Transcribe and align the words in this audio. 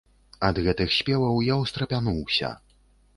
Ад 0.47 0.59
гэтых 0.67 0.95
спеваў 0.99 1.37
я 1.49 1.57
ўстрапянуўся. 1.65 2.51